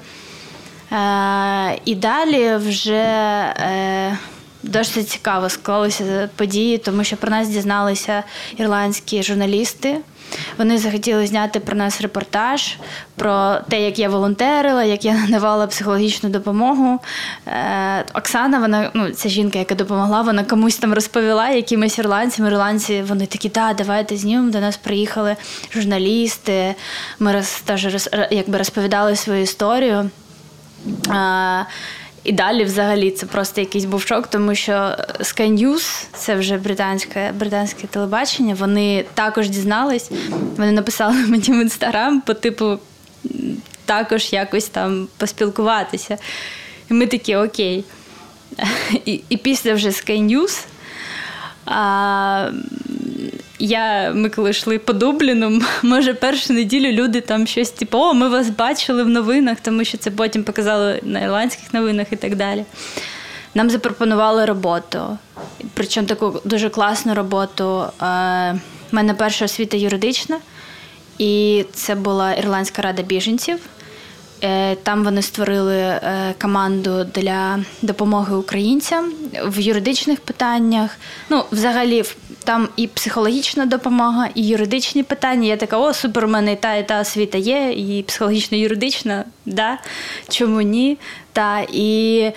Е, 0.91 1.79
і 1.85 1.95
далі 1.95 2.55
вже. 2.55 3.05
Досить 4.67 5.09
цікаво 5.09 5.49
склалися 5.49 6.29
події, 6.35 6.77
тому 6.77 7.03
що 7.03 7.17
про 7.17 7.29
нас 7.29 7.47
дізналися 7.47 8.23
ірландські 8.57 9.23
журналісти. 9.23 9.97
Вони 10.57 10.77
захотіли 10.77 11.27
зняти 11.27 11.59
про 11.59 11.75
нас 11.75 12.01
репортаж, 12.01 12.75
про 13.15 13.57
те, 13.69 13.81
як 13.81 13.99
я 13.99 14.09
волонтерила, 14.09 14.83
як 14.83 15.05
я 15.05 15.13
надавала 15.27 15.67
психологічну 15.67 16.29
допомогу. 16.29 16.99
Е, 17.47 18.05
Оксана, 18.13 18.59
вона 18.59 18.91
ну, 18.93 19.09
ця 19.09 19.29
жінка, 19.29 19.59
яка 19.59 19.75
допомогла, 19.75 20.21
вона 20.21 20.43
комусь 20.43 20.77
там 20.77 20.93
розповіла 20.93 21.49
якимось 21.49 21.97
ірландцям. 21.97 22.45
Ірландці 22.45 23.01
вони 23.01 23.25
такі, 23.25 23.49
да, 23.49 23.73
давайте 23.73 24.17
знімемо. 24.17 24.51
До 24.51 24.59
нас 24.59 24.77
приїхали 24.77 25.35
журналісти. 25.73 26.75
Ми 27.19 27.33
роз, 27.33 27.61
теж 27.65 27.93
роз, 27.93 28.09
якби 28.31 28.57
розповідали 28.57 29.15
свою 29.15 29.41
історію. 29.41 30.09
Е, 31.09 31.65
і 32.25 32.31
далі, 32.31 32.63
взагалі, 32.63 33.11
це 33.11 33.25
просто 33.25 33.61
якийсь 33.61 33.85
був 33.85 34.01
шок, 34.01 34.27
тому 34.27 34.55
що 34.55 34.73
Sky 35.19 35.51
News, 35.59 36.05
це 36.13 36.35
вже 36.35 36.57
британське 36.57 37.31
британське 37.31 37.87
телебачення. 37.87 38.55
Вони 38.59 39.05
також 39.13 39.49
дізнались. 39.49 40.11
Вони 40.57 40.71
написали 40.71 41.13
мені 41.27 41.43
в 41.43 41.61
інстаграм 41.61 42.21
по 42.21 42.33
типу 42.33 42.79
також 43.85 44.33
якось 44.33 44.65
там 44.65 45.07
поспілкуватися. 45.17 46.17
І 46.89 46.93
ми 46.93 47.07
такі 47.07 47.35
окей. 47.35 47.83
І 49.05 49.21
і 49.29 49.37
після 49.37 49.73
вже 49.73 49.89
Sky 49.89 50.23
News 50.23 50.65
а, 51.65 52.49
я, 53.59 54.11
Ми 54.15 54.29
коли 54.29 54.49
йшли 54.49 54.79
по 54.79 54.93
Дубліну, 54.93 55.61
може, 55.83 56.13
першу 56.13 56.53
неділю 56.53 56.91
люди 56.91 57.21
там 57.21 57.47
щось 57.47 57.69
типу, 57.69 57.97
о, 57.97 58.13
ми 58.13 58.29
вас 58.29 58.49
бачили 58.49 59.03
в 59.03 59.09
новинах, 59.09 59.57
тому 59.59 59.83
що 59.83 59.97
це 59.97 60.11
потім 60.11 60.43
показали 60.43 60.99
на 61.03 61.19
ірландських 61.19 61.73
новинах 61.73 62.07
і 62.11 62.15
так 62.15 62.35
далі. 62.35 62.65
Нам 63.55 63.69
запропонували 63.69 64.45
роботу. 64.45 65.17
причому 65.73 66.07
таку 66.07 66.41
дуже 66.45 66.69
класну 66.69 67.13
роботу. 67.13 67.83
У 68.91 68.95
мене 68.95 69.13
перша 69.17 69.45
освіта 69.45 69.77
юридична, 69.77 70.37
і 71.17 71.65
це 71.73 71.95
була 71.95 72.33
Ірландська 72.33 72.81
рада 72.81 73.01
біженців. 73.01 73.59
Е, 74.45 74.75
там 74.75 75.03
вони 75.03 75.21
створили 75.21 75.77
е, 75.77 76.35
команду 76.41 77.05
для 77.15 77.59
допомоги 77.81 78.35
українцям 78.35 79.13
в 79.45 79.59
юридичних 79.59 80.19
питаннях. 80.19 80.97
Ну, 81.29 81.43
взагалі, 81.51 82.03
там 82.43 82.69
і 82.75 82.87
психологічна 82.87 83.65
допомога, 83.65 84.29
і 84.35 84.47
юридичні 84.47 85.03
питання. 85.03 85.47
Я 85.47 85.57
така, 85.57 85.77
о, 85.77 85.93
супер, 85.93 86.25
у 86.25 86.27
мене 86.27 86.53
і 86.53 86.55
та 86.55 86.75
і 86.75 86.87
та 86.87 87.01
освіта 87.01 87.37
є, 87.37 87.71
і 87.71 88.03
психологічно 88.03 88.57
юридична, 88.57 89.25
да, 89.45 89.77
чому 90.29 90.61
ні? 90.61 90.97
Та, 91.33 91.65
і 91.71 92.31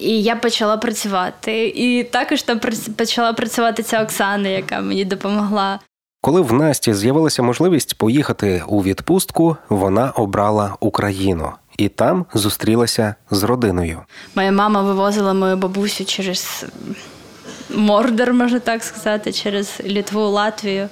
і 0.00 0.22
я 0.22 0.36
почала 0.36 0.76
працювати. 0.76 1.68
І 1.68 2.04
також 2.04 2.42
там 2.42 2.60
почала 2.96 3.32
працювати 3.32 3.82
ця 3.82 4.02
Оксана, 4.02 4.48
яка 4.48 4.80
мені 4.80 5.04
допомогла. 5.04 5.80
Коли 6.26 6.40
в 6.40 6.52
Насті 6.52 6.94
з'явилася 6.94 7.42
можливість 7.42 7.94
поїхати 7.98 8.62
у 8.68 8.82
відпустку, 8.82 9.56
вона 9.68 10.10
обрала 10.10 10.76
Україну 10.80 11.52
і 11.78 11.88
там 11.88 12.26
зустрілася 12.34 13.14
з 13.30 13.42
родиною. 13.42 14.00
Моя 14.34 14.52
мама 14.52 14.82
вивозила 14.82 15.34
мою 15.34 15.56
бабусю 15.56 16.04
через 16.04 16.66
мордер, 17.74 18.32
можна 18.32 18.60
так 18.60 18.84
сказати, 18.84 19.32
через 19.32 19.80
Літву, 19.84 20.20
Латвію. 20.20 20.88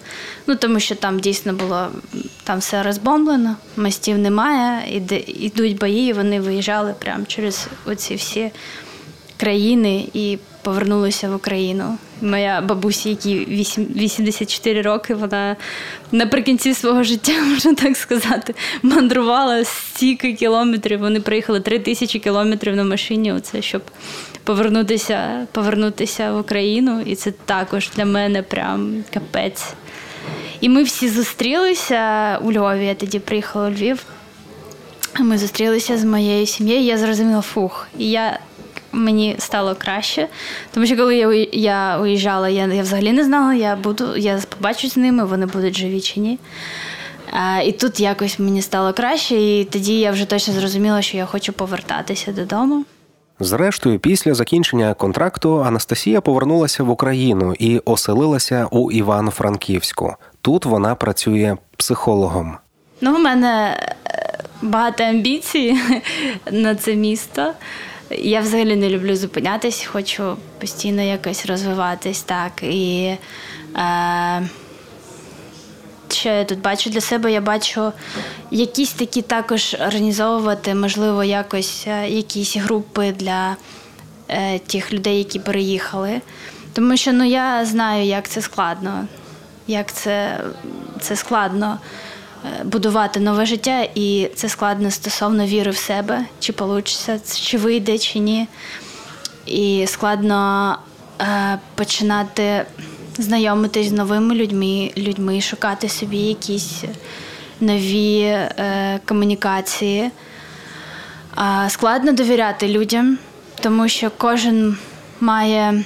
Ну 0.47 0.57
тому 0.57 0.81
що 0.81 0.95
там 0.95 1.21
дійсно 1.21 1.53
було 1.53 1.89
там 2.45 2.59
все 2.59 2.83
розбомблено, 2.83 3.57
мостів 3.77 4.19
немає, 4.19 4.97
іде, 4.97 5.19
ідуть 5.19 5.79
бої, 5.79 6.11
і 6.11 6.13
вони 6.13 6.41
виїжджали 6.41 6.95
прямо 6.99 7.25
через 7.25 7.69
оці 7.87 8.15
всі 8.15 8.51
країни 9.45 10.09
і 10.15 10.39
повернулися 10.63 11.29
в 11.29 11.35
Україну. 11.35 11.99
Моя 12.23 12.61
бабуся, 12.61 13.09
якій 13.09 13.39
84 13.97 14.83
роки, 14.83 15.15
вона 15.15 15.57
наприкінці 16.13 16.75
свого 16.75 17.03
життя, 17.03 17.33
можна 17.53 17.75
так 17.75 17.97
сказати, 17.97 18.55
мандрувала 18.83 19.65
стільки 19.65 20.33
кілометрів. 20.33 21.01
Вони 21.01 21.21
приїхали 21.21 21.61
3 21.61 21.79
тисячі 21.79 22.19
кілометрів 22.19 22.77
на 22.77 22.85
машині. 22.85 23.33
Оце 23.33 23.63
щоб 23.63 23.83
повернутися, 24.45 25.47
повернутися 25.53 26.33
в 26.33 26.41
Україну. 26.41 27.03
І 27.07 27.15
це 27.15 27.31
також 27.31 27.91
для 27.97 28.05
мене 28.05 28.43
прям 28.43 29.05
капець. 29.15 29.65
І 30.61 30.69
ми 30.69 30.83
всі 30.83 31.09
зустрілися 31.09 32.39
у 32.43 32.53
Львові. 32.53 32.87
Я 32.87 32.95
тоді 32.95 33.19
приїхала 33.19 33.69
у 33.69 33.71
Львів. 33.71 34.05
Ми 35.19 35.39
зустрілися 35.39 35.99
з 35.99 36.05
моєю 36.05 36.47
сім'єю. 36.47 36.83
Я 36.83 36.99
зрозуміла 36.99 37.41
фух. 37.41 37.89
І 37.99 38.11
я 38.11 38.39
мені 38.95 39.37
стало 39.39 39.75
краще. 39.75 40.29
Тому 40.75 40.87
що 40.87 40.97
коли 40.97 41.17
я 41.17 41.47
я 41.53 41.99
уїжджала, 41.99 42.49
я 42.49 42.67
я 42.67 42.83
взагалі 42.83 43.13
не 43.13 43.25
знала, 43.25 43.55
я 43.55 43.77
буду, 43.77 44.17
я 44.17 44.41
побачусь 44.57 44.93
з 44.95 44.97
ними, 44.97 45.25
вони 45.25 45.47
будуть 45.47 45.77
живі 45.77 46.01
чи 46.01 46.21
ні. 46.21 46.39
А, 47.33 47.61
І 47.61 47.73
тут 47.73 48.01
якось 48.01 48.39
мені 48.39 48.63
стало 48.63 48.93
краще, 48.93 49.35
і 49.35 49.65
тоді 49.65 49.99
я 49.99 50.11
вже 50.11 50.25
точно 50.25 50.55
зрозуміла, 50.55 51.03
що 51.03 51.17
я 51.17 51.27
хочу 51.27 51.53
повертатися 51.53 52.33
додому. 52.33 52.85
Зрештою, 53.41 53.99
після 53.99 54.35
закінчення 54.35 54.95
контракту 54.95 55.65
Анастасія 55.65 56.21
повернулася 56.21 56.83
в 56.85 56.91
Україну 56.91 57.55
і 57.59 57.79
оселилася 57.79 58.69
у 58.71 58.91
Івано-Франківську. 58.91 60.15
Тут 60.43 60.65
вона 60.65 60.95
працює 60.95 61.57
психологом. 61.77 62.57
Ну, 63.01 63.17
у 63.17 63.19
мене 63.19 63.81
е, 64.07 64.39
багато 64.63 65.05
амбіцій 65.05 65.77
на 66.51 66.75
це 66.75 66.95
місто. 66.95 67.53
Я 68.11 68.41
взагалі 68.41 68.77
не 68.77 68.91
люблю 68.91 69.17
зупинятись, 69.17 69.85
хочу 69.85 70.37
постійно 70.61 71.03
якось 71.03 71.47
розвиватись 71.47 72.23
так. 72.23 72.63
І 72.63 73.17
е, 73.77 74.49
що 76.13 76.29
я 76.29 76.45
тут 76.45 76.61
бачу 76.61 76.91
для 76.91 77.01
себе, 77.01 77.33
я 77.33 77.41
бачу 77.41 77.93
якісь 78.51 78.93
такі 78.93 79.23
також 79.23 79.75
організовувати, 79.75 80.75
можливо, 80.75 81.25
якось 81.25 81.85
е, 81.87 82.09
якісь 82.09 82.57
групи 82.57 83.15
для 83.19 83.57
е, 84.29 84.59
тих 84.59 84.93
людей, 84.93 85.19
які 85.19 85.39
переїхали. 85.39 86.21
Тому 86.73 86.97
що 86.97 87.13
ну, 87.13 87.25
я 87.25 87.65
знаю, 87.65 88.05
як 88.05 88.29
це 88.29 88.43
складно, 88.43 89.07
як 89.67 89.93
це, 89.93 90.41
це 91.01 91.17
складно. 91.17 91.79
Е, 92.45 92.65
будувати 92.65 93.21
нове 93.21 93.47
життя, 93.47 93.89
і 93.95 94.31
це 94.35 94.49
складно 94.49 94.91
стосовно 94.91 95.47
віри 95.47 95.71
в 95.71 95.77
себе, 95.77 96.25
чи 96.41 96.53
вийде, 96.53 97.21
чи 97.35 97.59
вийде, 97.59 97.99
чи 97.99 98.19
ні. 98.19 98.49
І 99.47 99.85
складно 99.87 100.79
е, 101.21 101.59
починати 101.75 102.67
знайомитись 103.19 103.87
з 103.87 103.93
новими 103.93 104.35
людьми, 104.35 104.93
людьми, 104.97 105.41
шукати 105.41 105.89
собі 105.89 106.19
якісь 106.19 106.85
нові 107.61 108.21
е, 108.21 109.01
комунікації. 109.05 110.11
Е, 111.39 111.71
складно 111.71 112.13
довіряти 112.13 112.69
людям, 112.69 113.19
тому 113.61 113.89
що 113.89 114.11
кожен 114.19 114.77
має 115.21 115.85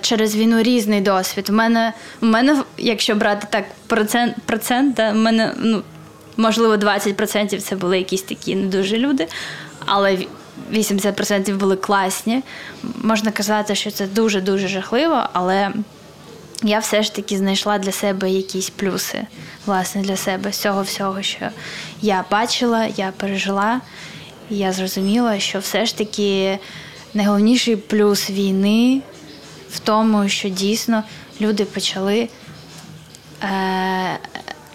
через 0.00 0.36
війну 0.36 0.62
різний 0.62 1.00
досвід. 1.00 1.46
У 1.50 1.52
мене, 1.52 1.92
у 2.22 2.26
мене, 2.26 2.62
якщо 2.78 3.14
брати 3.14 3.46
так 3.50 3.64
процент, 3.86 4.34
процент 4.46 4.98
у 4.98 5.14
мене 5.14 5.54
ну, 5.58 5.82
можливо 6.36 6.74
20% 6.76 7.58
це 7.58 7.76
були 7.76 7.98
якісь 7.98 8.22
такі 8.22 8.54
не 8.54 8.66
дуже 8.66 8.98
люди, 8.98 9.28
але 9.86 10.18
80% 10.72 11.56
були 11.56 11.76
класні. 11.76 12.42
Можна 13.02 13.30
казати, 13.30 13.74
що 13.74 13.90
це 13.90 14.06
дуже-дуже 14.06 14.68
жахливо, 14.68 15.22
але 15.32 15.72
я 16.62 16.78
все 16.78 17.02
ж 17.02 17.14
таки 17.14 17.36
знайшла 17.36 17.78
для 17.78 17.92
себе 17.92 18.30
якісь 18.30 18.70
плюси, 18.70 19.26
власне, 19.66 20.02
для 20.02 20.16
себе 20.16 20.52
з 20.52 20.58
цього 20.58 20.82
всього, 20.82 21.22
що 21.22 21.48
я 22.02 22.24
бачила, 22.30 22.86
я 22.96 23.12
пережила, 23.16 23.80
я 24.50 24.72
зрозуміла, 24.72 25.38
що 25.38 25.58
все 25.58 25.86
ж 25.86 25.98
таки 25.98 26.58
найголовніший 27.14 27.76
плюс 27.76 28.30
війни 28.30 29.02
в 29.70 29.78
тому, 29.78 30.28
що 30.28 30.48
дійсно 30.48 31.02
люди 31.40 31.64
почали 31.64 32.28
е, 33.42 34.18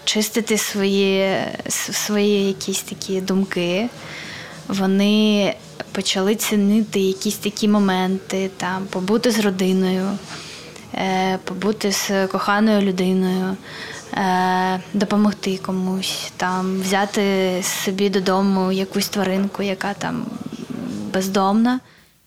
чистити 0.04 0.58
свої, 0.58 1.36
свої 1.68 2.46
якісь 2.46 2.82
такі 2.82 3.20
думки. 3.20 3.88
Вони 4.68 5.54
почали 5.92 6.34
цінити 6.34 7.00
якісь 7.00 7.36
такі 7.36 7.68
моменти, 7.68 8.50
там, 8.56 8.86
побути 8.90 9.30
з 9.30 9.38
родиною, 9.38 10.08
е, 10.94 11.38
побути 11.44 11.92
з 11.92 12.26
коханою 12.26 12.82
людиною, 12.82 13.56
е, 14.14 14.80
допомогти 14.92 15.58
комусь, 15.58 16.32
там, 16.36 16.80
взяти 16.80 17.62
собі 17.84 18.10
додому 18.10 18.72
якусь 18.72 19.08
тваринку, 19.08 19.62
яка 19.62 19.94
там 19.94 20.26
бездомна. 21.12 21.80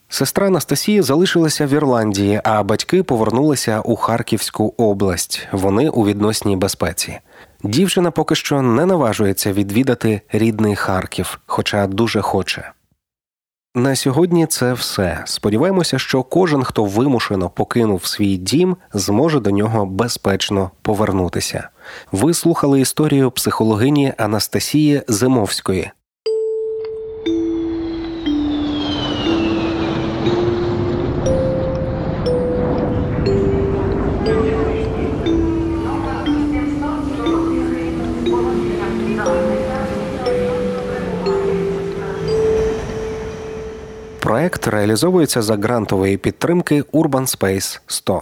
Сестра 0.09 0.47
Анастасії 0.47 1.01
залишилася 1.01 1.65
в 1.65 1.69
Ірландії, 1.69 2.41
а 2.43 2.63
батьки 2.63 3.03
повернулися 3.03 3.81
у 3.81 3.95
Харківську 3.95 4.73
область. 4.77 5.47
Вони 5.51 5.89
у 5.89 6.05
відносній 6.05 6.55
безпеці. 6.55 7.19
Дівчина 7.63 8.11
поки 8.11 8.35
що 8.35 8.61
не 8.61 8.85
наважується 8.85 9.53
відвідати 9.53 10.21
рідний 10.31 10.75
Харків, 10.75 11.39
хоча 11.45 11.87
дуже 11.87 12.21
хоче. 12.21 12.71
На 13.75 13.95
сьогодні 13.95 14.45
це 14.45 14.73
все. 14.73 15.23
Сподіваємося, 15.25 15.99
що 15.99 16.23
кожен, 16.23 16.63
хто 16.63 16.85
вимушено 16.85 17.49
покинув 17.49 18.05
свій 18.05 18.37
дім, 18.37 18.77
зможе 18.93 19.39
до 19.39 19.51
нього 19.51 19.85
безпечно 19.85 20.71
повернутися. 20.81 21.69
Ви 22.11 22.33
слухали 22.33 22.81
історію 22.81 23.31
психологині 23.31 24.13
Анастасії 24.17 25.01
Зимовської. 25.07 25.91
Проект 44.45 44.67
реалізовується 44.67 45.41
за 45.41 45.55
грантової 45.55 46.17
підтримки 46.17 46.81
Urban 46.81 47.37
Space 47.37 47.79
100. 47.87 48.21